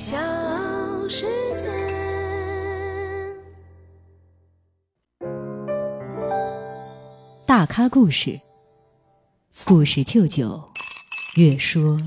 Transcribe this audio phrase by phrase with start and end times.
[0.00, 0.16] 小
[1.10, 1.68] 世界。
[7.46, 8.40] 大咖故事，
[9.66, 10.70] 故事舅舅，
[11.36, 12.00] 越说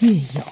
[0.00, 0.44] 越有。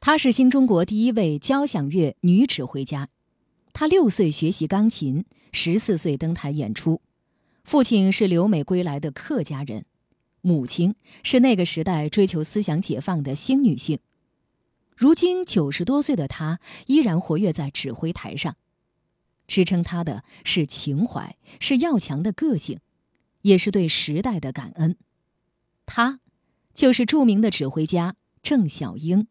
[0.00, 3.08] 她是新中国第一位交响乐女指挥家。
[3.72, 7.00] 她六岁学习钢琴，十四岁登台演出。
[7.62, 9.84] 父亲是留美归来的客家人。
[10.46, 10.94] 母亲
[11.24, 13.98] 是那个时代追求思想解放的新女性，
[14.96, 18.54] 如今九十多岁的她依然活跃在指挥台上，
[19.48, 22.78] 支撑她的是情怀，是要强的个性，
[23.42, 24.96] 也是对时代的感恩。
[25.84, 26.20] 她，
[26.72, 29.26] 就是著名的指挥家郑小英。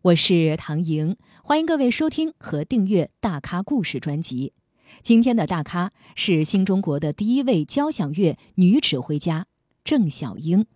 [0.00, 4.54] 我是唐莹，欢迎各位收听和订阅《大咖故事》专辑。
[5.02, 9.46] 今天的大咖是新中国的第一位交响乐女指挥家。
[9.84, 10.66] 郑小英。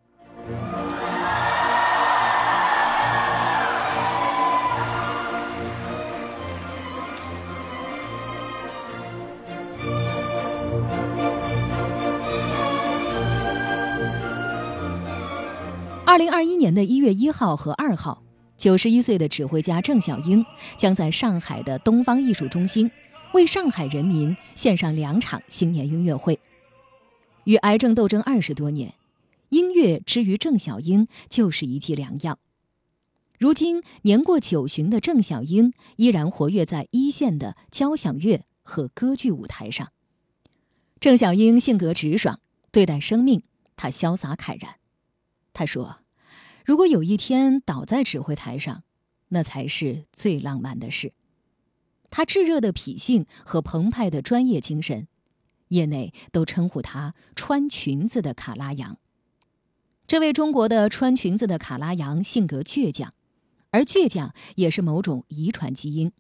[16.06, 18.22] 二零二一年的一月一号和二号，
[18.56, 20.44] 九十一岁的指挥家郑小英
[20.76, 22.90] 将在上海的东方艺术中心
[23.32, 26.38] 为上海人民献上两场新年音乐会。
[27.44, 28.94] 与癌症斗争二十多年，
[29.50, 32.38] 音乐之于郑小英就是一剂良药。
[33.38, 39.92] 如今年过九旬的郑小英依然活跃在一线的交响乐和歌剧舞台上。
[41.00, 43.42] 郑小英性格直爽，对待生命，
[43.76, 44.76] 她潇洒慨然。
[45.52, 45.98] 她说
[46.64, 48.84] ：“如果有一天倒在指挥台上，
[49.28, 51.12] 那才是最浪漫的事。”
[52.10, 55.08] 她炙热的脾性和澎湃的专业精神。
[55.68, 58.98] 业内都称呼她“穿裙子的卡拉扬”。
[60.06, 63.14] 这位中国的穿裙子的卡拉扬性格倔强，
[63.70, 66.12] 而倔强也是某种遗传基因。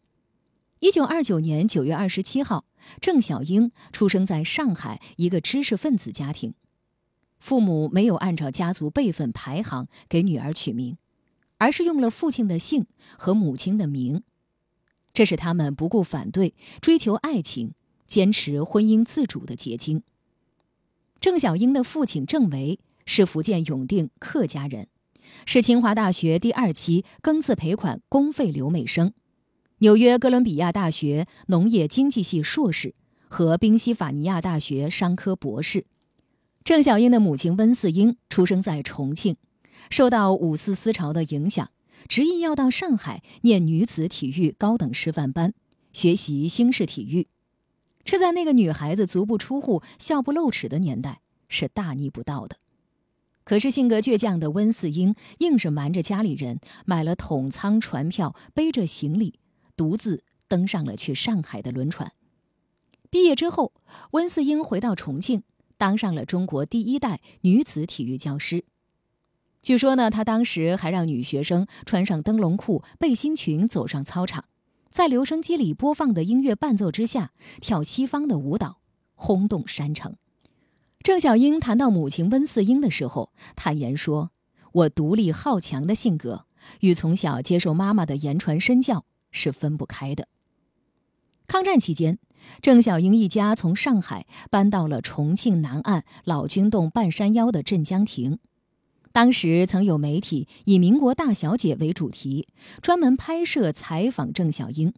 [0.80, 2.64] 一九二九年九月二十七号，
[3.00, 6.54] 郑小英出生在上海一个知识分子家庭，
[7.38, 10.96] 父母没有按照家族辈分排行给女儿取名，
[11.58, 12.86] 而是用了父亲的姓
[13.18, 14.22] 和母亲的名，
[15.12, 17.74] 这是他们不顾反对追求爱情。
[18.06, 20.02] 坚持婚姻自主的结晶。
[21.20, 24.88] 郑小英的父亲郑维是福建永定客家人，
[25.46, 29.12] 是清华大学第二期庚子赔款公费留美生，
[29.78, 32.94] 纽约哥伦比亚大学农业经济系硕士
[33.28, 35.86] 和宾夕法尼亚大学商科博士。
[36.62, 39.36] 郑小英的母亲温四英出生在重庆，
[39.90, 41.70] 受到五四思潮的影响，
[42.08, 45.52] 执意要到上海念女子体育高等师范班，
[45.92, 47.28] 学习新式体育。
[48.04, 52.58] 这在那个女孩子足不出户、笑不露齿的年代是大逆不道的。
[53.44, 59.38] 可是性格倔强的温四英硬是瞒着家里人买了统舱船票，背着行李，
[59.76, 62.12] 独自登上了去上海的轮船。
[63.10, 63.72] 毕业之后，
[64.12, 65.42] 温四英回到重庆，
[65.76, 68.64] 当上了中国第一代女子体育教师。
[69.60, 74.46] 据说呢，她当时还让女学生穿上灯笼裤、背心裙走上操场。
[74.94, 78.78] 在留声机里播放的音乐伴奏之下，跳西方的舞蹈，
[79.16, 80.14] 轰动山城。
[81.02, 84.30] 郑小英谈到母亲温四英的时候，坦言说
[84.70, 86.46] ：“我独立好强的性格
[86.78, 90.28] 与从小接受妈妈的言传身教是分不开的。”
[91.48, 92.20] 抗战期间，
[92.62, 98.38] 郑小英一家从上海搬到了重庆南岸老君洞半山腰的镇江亭。
[99.14, 102.48] 当时曾有媒体以“民国大小姐”为主题，
[102.82, 104.92] 专门拍摄采访郑小英。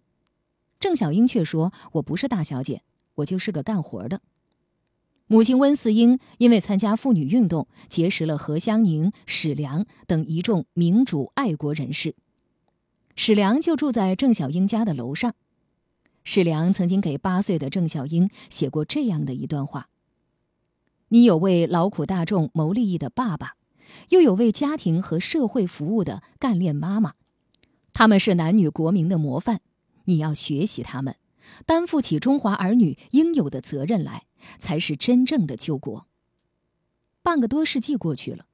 [0.80, 2.80] 郑小英却说：“我不是大小姐，
[3.16, 4.22] 我就是个干活的。”
[5.28, 12.14] 母亲温四英因为参加妇女运动，结识了何香凝、史良等一众民主爱国人士。
[13.16, 15.34] 史良就住在郑小英家的楼上。
[16.24, 19.90] 史良曾经给八岁的郑小英写过这样的一段话
[21.10, 23.56] ：“你有为劳苦大众谋利益的爸爸。”
[24.10, 27.14] 又有为家庭和社会服务的干练妈妈，
[27.92, 29.60] 他们是男女国民的模范，
[30.04, 31.16] 你要学习他们，
[31.64, 34.24] 担负起中华儿女应有的责任来，
[34.58, 36.06] 才是真正的救国。
[37.22, 38.46] 半个多世纪过去了，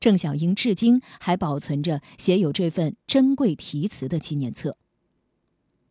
[0.00, 4.76] 郑小英至今还保存着写有这份珍贵题词的纪念册。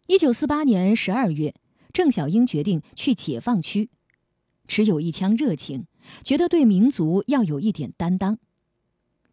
[0.08, 1.54] 一九四八年十二月，
[1.94, 3.90] 郑小英决定去解放区，
[4.68, 5.86] 只有一腔热情，
[6.24, 8.40] 觉得对民族要有一点担当。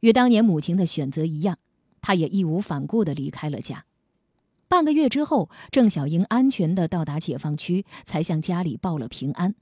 [0.05, 1.56] 与当年母亲的选择一样，
[2.03, 3.87] 她也义无反顾地离开了家。
[4.69, 9.55] 半个月之后，郑小英安全地到达解放区，才向家里报了平安。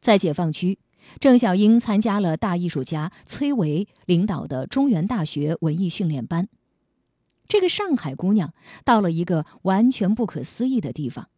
[0.00, 0.80] 在解放区，
[1.20, 6.48] 郑小英参加了大艺术家崔维领导的中原大学文艺训练班。
[7.46, 8.52] 这个上海姑娘
[8.84, 11.28] 到了一个完全不可思议的地方：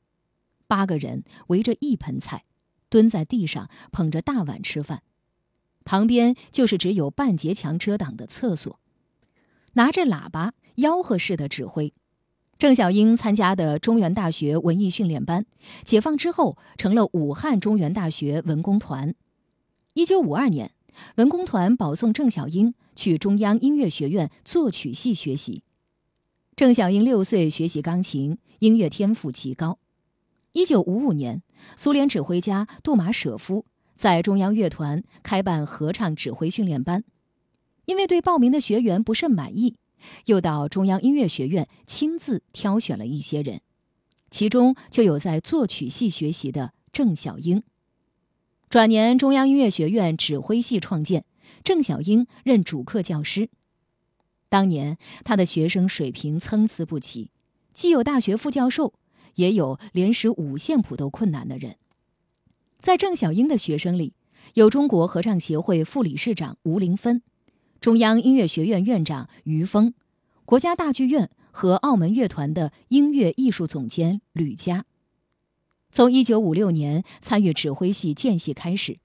[0.66, 2.44] 八个人围着一盆菜，
[2.88, 5.02] 蹲在地上捧着大碗吃饭，
[5.88, 8.78] 旁边就是只有半截墙遮挡的厕所，
[9.72, 11.94] 拿着喇叭吆喝似的指挥。
[12.58, 15.46] 郑小英参加的中原大学文艺训练班，
[15.86, 19.14] 解放之后成了武汉中原大学文工团。
[19.94, 20.72] 一九五二年，
[21.16, 25.62] 文工团保送郑小英去中央音乐学院作曲系学习。
[26.54, 29.78] 郑小英六岁学习钢琴，音乐天赋极高。
[30.52, 31.42] 一九五五年，
[31.76, 33.64] 苏联指挥家杜马舍夫
[33.98, 37.02] 在中央乐团开办合唱指挥训练班，
[37.84, 39.74] 因为对报名的学员不甚满意。
[40.26, 43.60] 又到中央音乐学院亲自挑选了一些人，
[44.30, 47.64] 其中就有在作曲系学习的郑小英。
[48.70, 51.24] 转年，中央音乐学院指挥系创建，
[51.64, 53.50] 郑小英任主课教师。
[54.48, 57.32] 当年他的学生水平参差不齐，
[57.74, 58.94] 既有大学副教授，
[59.34, 61.78] 也有连识五线谱都困难的人。
[62.80, 64.14] 在郑小英的学生里，
[64.54, 67.22] 有中国合唱协会副理事长吴林芬。
[67.80, 69.94] 中央音乐学院院长于峰，
[70.44, 74.84] 国家大剧院和澳门乐团的音乐艺术总监吕嘉。
[75.90, 78.98] 从一九五六年参与指挥系建系开始，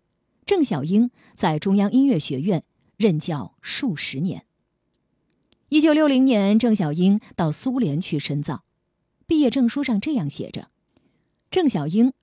[0.46, 2.64] 郑小英在中央音乐学院
[2.98, 4.46] 任教数十年。
[5.70, 8.64] 一九六零年，郑小英到苏联去深造，
[9.26, 10.70] 毕业证书上这样写着：
[11.50, 12.14] 郑小英，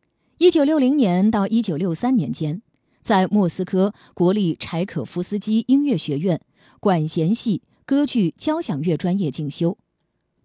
[0.42, 2.62] 一九六零年到一九六三年间。
[3.02, 6.40] 在莫斯科国立柴可夫斯基音乐学院
[6.80, 9.76] 管弦系歌剧交响乐专业进修，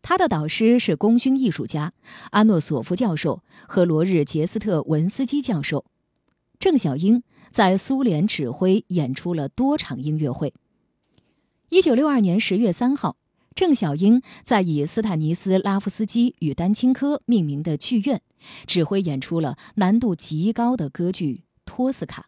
[0.02, 1.94] 他的导师是功勋艺术家
[2.32, 5.86] 阿诺索夫教授和罗日杰斯特文斯基教授。
[6.60, 10.54] 郑小英在苏联指挥演出了多场音乐会。
[11.70, 13.16] 一九六二年十月三号，
[13.56, 18.22] 郑小英在以斯坦尼斯拉夫斯基与丹青科命名的剧院
[18.68, 22.24] 指挥演出了难度极高的歌剧《托斯卡》。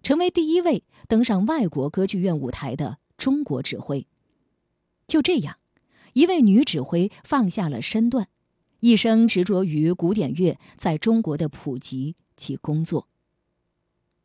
[0.00, 4.06] 成为第一位登上外国歌剧院舞台的中国指挥。
[5.08, 5.58] 就这样，
[6.12, 8.28] 一位女指挥放下了身段，
[8.78, 13.08] 一生执着于古典乐在中国的普及及工作。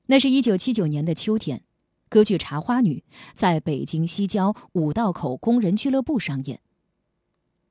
[0.05, 1.63] 那是一九七九年的秋天，
[2.09, 3.03] 歌剧《茶花女》
[3.33, 6.61] 在北京西郊五道口工人俱乐部上演。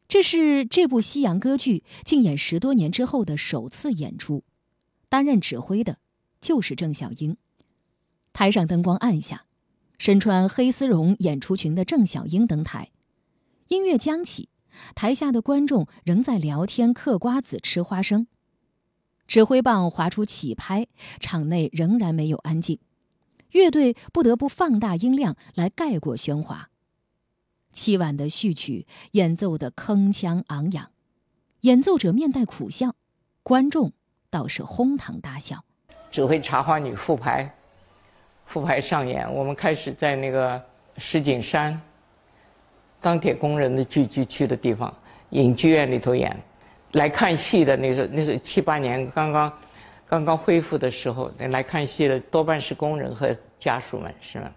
[0.07, 4.45] 这是这部西洋歌剧竞演十多年之后的首次演出，
[5.09, 5.99] 担任指挥的
[6.41, 7.37] 就是郑小英。
[8.33, 9.47] 台上灯光暗下，
[9.99, 12.91] 身穿黑丝绒演出裙的郑小英登台，
[13.69, 14.51] 音乐将起，
[14.95, 18.27] 台下的观众仍在聊天、嗑瓜子、吃花生。
[19.27, 20.87] 指挥棒划出起拍，
[21.19, 22.79] 场内仍然没有安静，
[23.55, 26.71] 乐队不得不放大音量来盖过喧哗。
[27.73, 30.91] 凄婉的序曲演奏的铿锵昂扬，
[31.61, 32.97] 演奏者面带苦笑，
[33.45, 33.93] 观众
[34.29, 35.65] 倒是哄堂大笑。
[36.11, 37.53] 指挥茶花女复排。
[38.45, 40.61] 复排上演，我们开始在那个
[40.99, 41.81] 石景山
[43.01, 44.93] 钢铁工人的聚居区的地方
[45.31, 46.37] 影剧院里头演。
[46.93, 49.53] 来看戏的那是，那是七八年刚刚
[50.15, 54.49] 刚刚恢复的时候，来看戏的多半是工人和家属们，是吗？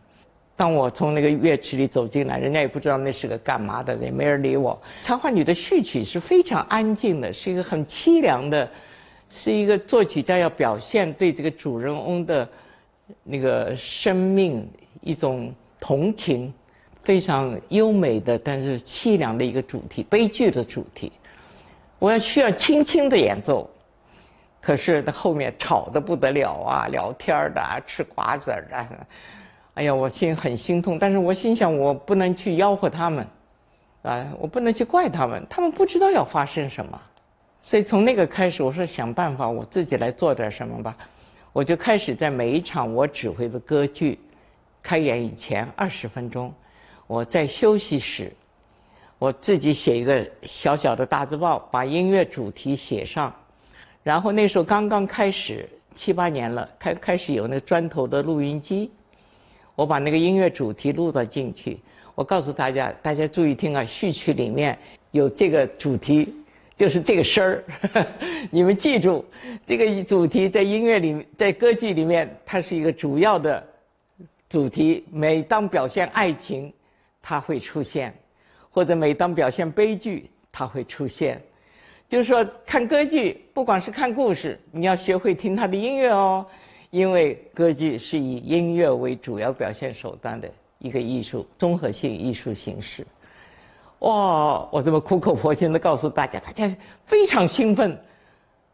[0.56, 4.80] 当我从那个乐池里走进来，人家也不知道那是个干嘛的，也没人理我。
[5.02, 8.70] 茶花女的序曲是非常安静的，是一个很凄凉的，
[9.32, 12.48] 是一个作曲家要表现对这个主人翁的。
[13.24, 14.68] 那个生命
[15.02, 16.54] 一种同情，
[17.04, 21.12] 非常优美的，但是凄凉的一个主题，悲剧的主题。
[22.00, 23.68] 我要需要轻轻的演奏，
[24.60, 28.86] 可是他后面吵得不得了啊，聊天的，啊吃瓜子的，
[29.76, 30.98] 哎呀，我心很心痛。
[31.00, 33.26] 但是我心想，我不能去吆喝他们，
[34.02, 37.00] 啊，我不能去怪他们，他们不知道要发生什么。
[37.62, 40.98] 所以从那个开始，我说想办法，我自己来做点什么吧。
[41.54, 44.20] 我就开始在每一场我指挥的歌剧
[44.82, 46.54] 开演以前二十分钟，
[47.08, 48.32] 我在休息室，
[49.18, 53.34] 我自己写一个小小的大字报，把音乐主题写上。
[54.04, 58.92] 然后那时候刚刚开始七八年了，开开始有那个砖头的录音机，
[59.76, 61.80] 我把那个音乐主题录了进去。
[62.16, 64.78] 我告诉大家，大家注意听啊，序曲里面
[65.12, 66.34] 有这个主题。
[66.76, 67.64] 就是这个声儿，
[68.52, 69.26] 你们记住，
[69.66, 73.68] 这个主题在音乐里，在歌剧里面，它是一个主要的
[74.48, 75.04] 主题。
[75.12, 76.72] 每当表现爱情，
[77.20, 78.12] 它会出现；
[78.70, 81.42] 或者每当表现悲剧，它会出现。
[82.10, 86.46] 就是说，看歌剧，不管是看故事，你要学会听它的音乐哦。
[86.90, 90.50] 因为歌剧是以音乐为主要表现手段的
[90.80, 93.06] 一个艺术综合性艺术形式。
[94.00, 94.66] 哇！
[94.72, 96.74] 我这么苦口婆心的告诉大家，大家
[97.06, 98.00] 非常兴奋，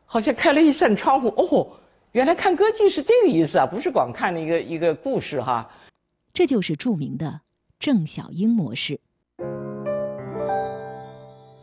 [0.06, 1.30] 好像开了一扇窗户。
[1.30, 1.68] 哦，
[2.12, 5.68] 原来看歌剧是这个意思啊，不是光看一个一个故事哈。
[6.32, 7.42] 这就是著名的
[7.80, 9.00] 郑小英模式。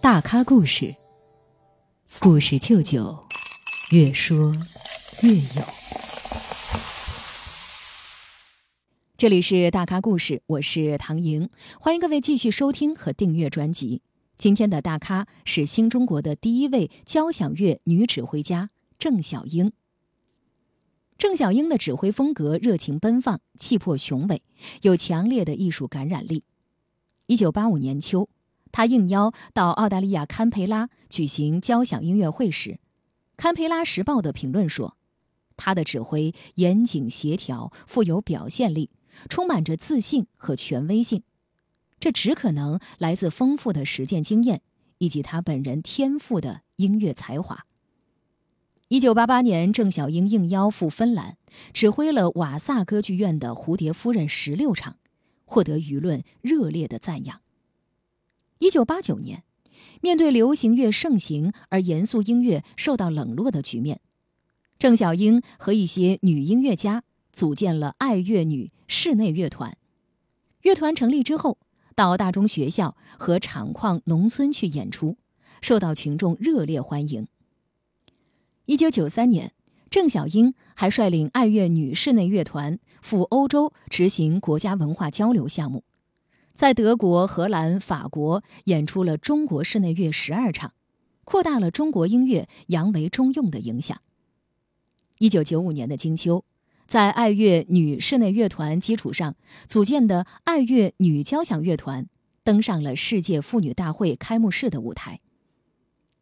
[0.02, 0.94] 大咖故事，
[2.18, 3.24] 故事舅舅，
[3.92, 4.54] 越说
[5.22, 5.64] 越有。
[9.16, 11.48] 这里是大咖故事，我是唐莹，
[11.78, 14.02] 欢迎各位继续收听和订阅专辑。
[14.36, 19.72] 今天的大咖是新中国的第一位交响乐女指挥家郑小英。
[21.16, 24.42] 郑小英的指挥风格热情奔放，气魄雄伟，
[24.82, 26.44] 有强烈的艺术感染力。
[27.26, 28.28] 一九八五年秋，
[28.72, 32.70] 他应邀到澳大利亚堪培拉举行交响音乐会时，
[33.36, 34.96] 《堪培拉时报》的评论说
[35.56, 38.90] ：“他的指挥严谨协调，富有表现力。”
[39.28, 41.24] 充满着自信和权威性，
[41.98, 44.62] 这只可能来自丰富的实践经验
[44.98, 47.66] 以及他本人天赋的音乐才华。
[48.86, 51.36] 一九八八年，郑小英应邀赴芬兰，
[51.74, 54.98] 指挥了瓦萨歌剧院的《蝴蝶夫人》十六场，
[55.44, 57.40] 获得舆论热烈的赞扬。
[58.60, 59.42] 一九八九年，
[60.02, 64.00] 面对流行乐盛行而严肃音乐受到冷落的局面，
[64.78, 67.02] 郑小英和一些女音乐家。
[67.32, 69.78] 组建了爱乐女室内乐团。
[70.62, 71.58] 乐团成立之后，
[71.94, 75.16] 到大中学校和厂矿农村去演出，
[75.62, 77.28] 受到群众热烈欢迎。
[78.66, 79.52] 一九九三年，
[79.88, 85.84] 郑小英还率领爱乐女室内乐团赴欧洲执行国家文化交流项目，
[86.60, 90.74] 在德国、荷兰、法国演出了中国室内乐十二场，
[91.24, 93.98] 扩大了中国音乐扬为中用的影响。
[95.20, 96.44] 一九九五年的金秋。
[96.86, 99.36] 在爱乐女室内乐团基础上
[99.66, 102.06] 组建的爱乐女交响乐团，
[102.44, 105.20] 登上了世界妇女大会开幕式的舞台。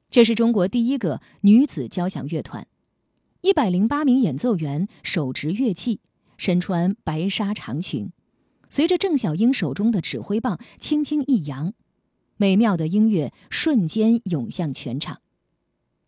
[0.08, 2.68] 这是中国第一个女子交响乐团，
[3.40, 5.98] 一百零八名演奏员手执乐器，
[6.36, 8.12] 身穿白纱长裙，
[8.68, 11.72] 随着郑小英手中的指挥棒轻轻一扬，
[12.36, 15.20] 美妙的音乐瞬间涌向全场。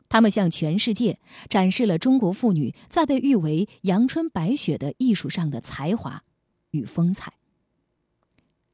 [0.09, 6.25] 他们向全世界展示了中国妇女在被誉为“阳春白雪”的艺术上的才华
[6.73, 7.35] 与风采。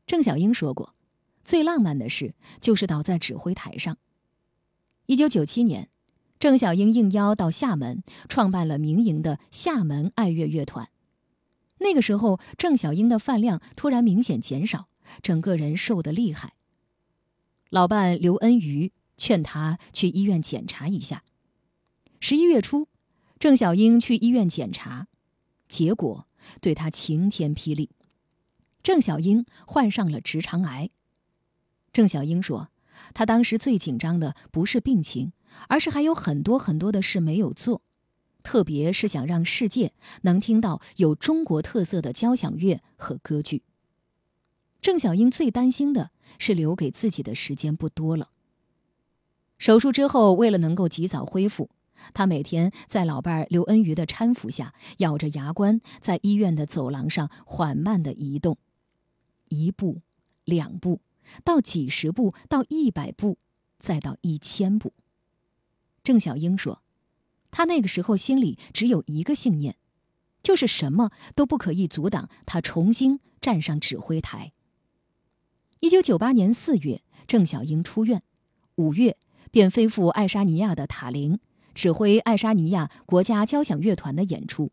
[0.07, 0.95] 郑小英说过
[1.45, 3.99] ：“最浪漫的事就是倒在指挥台上。”
[5.05, 5.91] 一九九七年，
[6.39, 10.89] 郑小英应邀到厦门，创办了民营的厦门爱乐乐团。
[11.79, 14.89] 那个时候，郑小英的饭量突然明显减少，
[15.23, 16.55] 整个人瘦得厉害。
[17.71, 18.93] 老伴刘恩瑜。
[19.19, 21.25] 劝他去医院检查一下。
[22.21, 22.87] 十一月初，
[23.39, 25.07] 郑小英去医院检查，
[25.71, 26.27] 结果
[26.61, 27.89] 对她晴天霹雳：
[28.83, 30.91] 郑小英患上了直肠癌。
[31.95, 32.69] 郑小英说
[33.15, 35.33] ：“她当时最紧张的不是病情，
[35.69, 37.81] 而是还有很多很多的事没有做，
[38.47, 43.65] 特别是想让世界能听到有中国特色的交响乐和歌剧。”
[44.81, 48.31] 郑小英最担心的是留给自己的时间不多了。
[49.59, 51.71] 手术之后，为了能够及早恢复，
[52.15, 58.59] 他每天在老伴儿刘恩瑜的搀扶下，咬着牙关，在医院的走廊上缓慢地移动，
[59.49, 60.03] 一步，
[60.45, 61.01] 两步，
[61.43, 63.39] 到几十步，到一百步，
[63.81, 64.93] 再到一千步。
[66.05, 66.81] 郑小英说
[67.57, 69.77] ：“他那个时候心里只有一个信念，
[70.43, 74.53] 就是什么都不可以阻挡他重新站上指挥台。”
[75.81, 78.23] 一九九八年四月，郑小英出院，
[78.75, 79.17] 五月。
[79.51, 81.39] 便飞赴爱沙尼亚的塔林，
[81.73, 84.71] 指挥爱沙尼亚国家交响乐团的演出。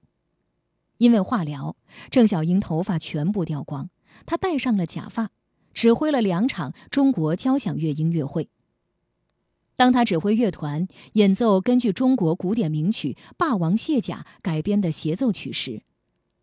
[0.98, 1.78] 因为化疗，
[2.10, 3.90] 郑小英头发全部掉光，
[4.26, 5.30] 她戴上了假发，
[5.74, 8.50] 指挥了两场中国交响乐音乐会。
[9.76, 15.82] 当他指挥乐团演奏根据中国古典名曲《霸王卸甲》改编的协奏曲时，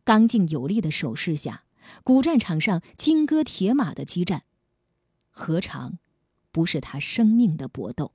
[0.04, 1.62] 刚劲有力的手势下，
[2.02, 4.42] 古战场上金戈铁马的激战，
[5.30, 5.98] 何尝
[6.50, 8.12] 不是他生命的搏斗？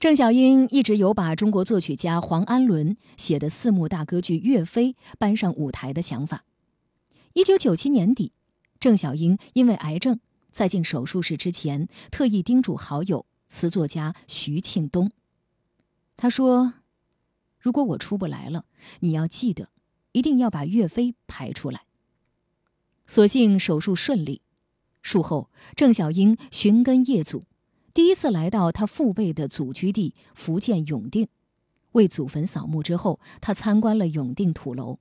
[0.00, 6.44] 郑小英一直有把中国作曲家黄安伦写的四幕大歌剧《岳飞》搬上舞台的想法。
[7.34, 8.32] 一九九七年底，
[8.80, 10.20] 郑小英因为癌症
[10.50, 15.10] 在进手术室之前，特意叮嘱好友词作家徐庆东，
[16.16, 16.74] 他说
[17.58, 18.64] ：“如果我出不来了，
[19.00, 19.70] 你要记得，
[20.12, 21.82] 一定要把《岳飞》排出来。”
[23.06, 24.42] 所幸手术顺利，
[25.00, 27.42] 术后郑小英寻根谒祖。
[27.94, 31.26] 第一次来到他父辈的祖居地福建永定，
[31.92, 34.98] 为祖坟扫墓之后，他参观了永定土楼，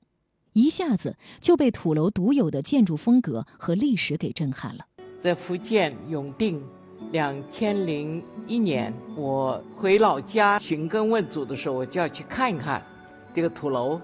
[0.54, 4.88] 一下子就被土楼独有的建筑风格和历史给震撼了。
[5.20, 6.64] 在福建永定，
[7.12, 12.82] 两千零一年，我回老家寻根问祖的时候，我就要去看一看
[13.34, 14.00] 这个土楼。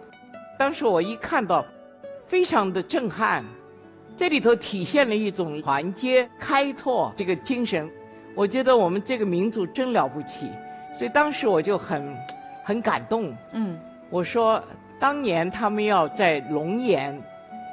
[0.57, 1.63] 当时我一看到，
[2.25, 3.43] 非常的震撼，
[4.17, 7.89] 这里头体现了一种团结开拓这个精神。
[8.35, 10.49] 我觉得我们这个民族真了不起，
[10.91, 12.15] 所以当时我就很
[12.63, 13.35] 很感动。
[13.51, 13.79] 嗯，
[14.09, 14.61] 我说
[14.99, 17.21] 当年他们要在龙岩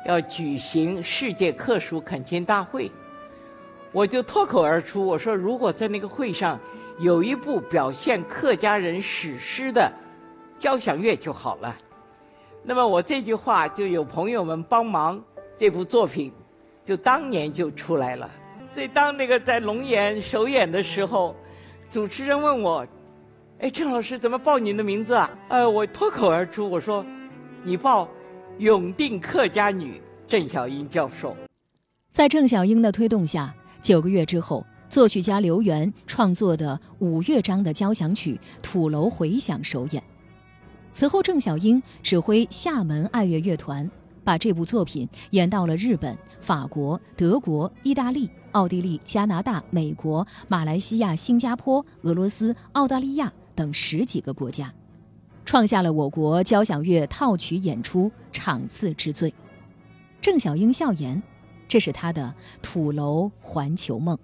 [0.06, 2.90] 要举行世界客属恳亲大会，
[3.92, 6.58] 我就脱口而出我说如果在那个会上
[6.98, 9.90] 有一部表现客家人史诗的
[10.56, 11.76] 交响乐就好了。
[12.62, 15.22] 那么我这句话就有朋友们帮忙，
[15.56, 16.30] 这部作品
[16.84, 18.30] 就当年就出来了。
[18.68, 21.34] 所以当那个在龙岩首演的时候，
[21.88, 22.86] 主持人问我
[23.58, 27.04] ：“哎，郑老师怎么报你的名字啊？”呃，我脱口而出我说
[27.64, 28.08] ：“你报
[28.58, 31.34] 永定客家女郑小英教授。”
[32.12, 40.02] 在郑小英的推动下，九个月之后，作曲家刘源创作的五乐章的交响曲《土楼回响》首演。
[40.92, 43.90] 此后，郑小英指挥厦门爱乐乐团，
[44.22, 54.72] 把这部作品演到了日本、法国、德国、意大利、奥地利、加拿大、美国、马来西亚、新加坡、俄罗斯、澳大利亚等十几个国家，
[55.44, 59.32] 创下了我国交响乐套曲演出场次之最。
[60.20, 61.22] 郑小英笑言
[61.70, 64.18] ：“这是他的土楼环球梦。”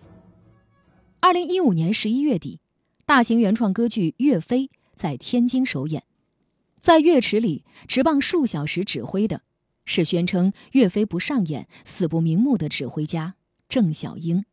[1.21, 2.61] 二零一五年十一月底，
[3.07, 6.03] 大型原创歌剧《岳飞》在天津首演。
[6.81, 9.43] 在乐池里直棒数小时指挥的，
[9.85, 13.37] 是宣称岳飞不上演、死不瞑目的指挥家
[13.69, 14.45] 郑小英。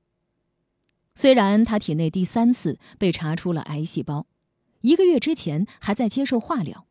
[1.15, 4.27] 虽然他体内第三次被查出了癌细胞，
[4.81, 6.85] 一个月之前还在接受化疗，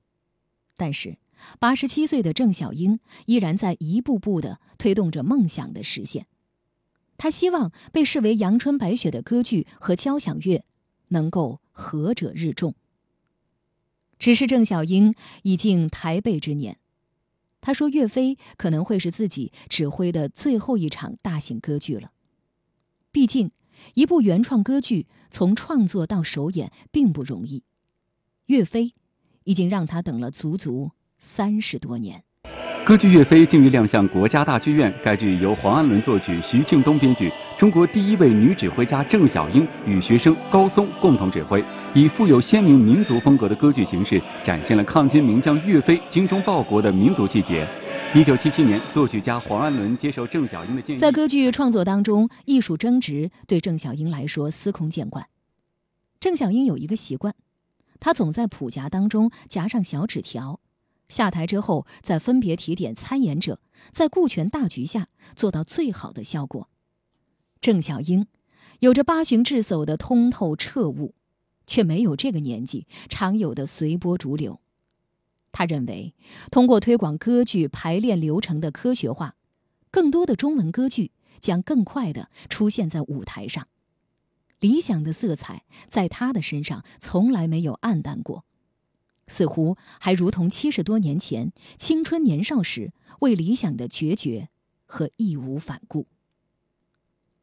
[0.77, 1.19] 但是
[1.59, 6.27] 八十七岁的郑小英依然在一步步的推动着梦想的实现。
[7.17, 10.65] 他希望被视为阳春白雪的歌剧和交响乐，
[11.09, 12.75] 能够合者日众。
[14.19, 16.79] 只是郑小英已近台背之年，
[17.61, 22.13] 他说：“岳飞可能会是自己指挥的最后一场大型歌剧了。
[23.11, 23.51] 毕竟，
[23.95, 27.63] 一部原创歌剧从创作到首演并不容易。
[28.47, 28.93] 岳飞
[29.45, 30.91] 已经让他等了足足
[31.23, 32.23] 三十多年。”
[32.85, 34.93] 歌剧《岳飞》近日亮相国家大剧院。
[35.05, 47.65] 该剧由黄安伦作曲，徐庆东编剧，中国第一位女指挥家郑小英与学生高松共同指挥，以富有鲜明民族风格的歌剧形式，展现了抗金名将岳飞精忠报国的民族气节。
[48.17, 55.25] 一九七七年，作曲家黄安伦接受郑小英的建议，在歌剧创作当中，艺术争执对郑小英来说司空见惯。
[56.19, 57.33] 郑小英有一个习惯，
[58.01, 60.59] 她总在谱夹当中夹上小纸条。
[61.09, 63.61] 下台之后，再分别提点参演者，
[63.93, 66.69] 在顾全大局下做到最好的效果。
[67.61, 68.27] 郑小英
[68.81, 71.15] 有着八旬智叟的通透彻悟，
[71.67, 74.61] 却没有这个年纪常有的随波逐流。
[75.53, 76.15] 他认为，
[76.51, 79.37] 通过推广歌剧排练流程的科学化，
[79.91, 83.69] 更多的中文歌剧将更快地出现在舞台上。
[84.61, 88.45] 理想的色彩在他的身上从来没有暗淡过。
[89.27, 94.49] 似乎还如同七十多年前青春年少时为理想的决绝
[94.85, 96.07] 和义无反顾。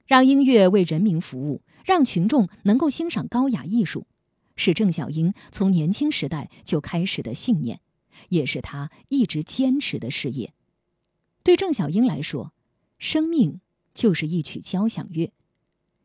[0.05, 4.07] 让音乐为人民服务，让群众能够欣赏高雅艺术，
[4.55, 7.79] 是郑小英从年轻时代就开始的信念，
[8.29, 10.53] 也是她一直坚持的事业。
[11.43, 12.53] 对郑小英来说，
[12.97, 13.61] 生命
[13.93, 15.31] 就是一曲交响乐，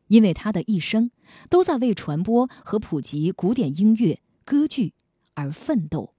[0.07, 1.11] 因为她的一生
[1.49, 4.93] 都在为传播和普及古典音乐、歌剧。
[5.35, 6.15] 而奋斗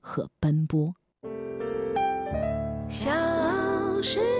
[0.00, 0.94] 和奔波。
[2.88, 3.10] 小
[4.00, 4.37] 时。